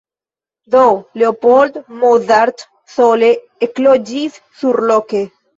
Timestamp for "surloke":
4.65-5.25